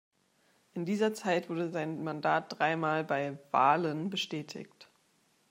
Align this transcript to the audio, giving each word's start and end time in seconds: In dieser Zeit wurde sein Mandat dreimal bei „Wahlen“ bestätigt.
In 0.73 0.83
dieser 0.83 1.13
Zeit 1.13 1.47
wurde 1.47 1.69
sein 1.69 2.03
Mandat 2.03 2.57
dreimal 2.57 3.03
bei 3.03 3.37
„Wahlen“ 3.51 4.09
bestätigt. 4.09 4.89